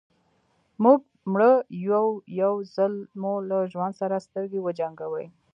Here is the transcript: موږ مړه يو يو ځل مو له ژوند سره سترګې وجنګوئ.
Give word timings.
موږ 0.83 0.99
مړه 1.31 1.51
يو 1.89 2.05
يو 2.41 2.53
ځل 2.75 2.93
مو 3.21 3.33
له 3.49 3.57
ژوند 3.71 3.93
سره 4.01 4.23
سترګې 4.27 4.59
وجنګوئ. 4.63 5.25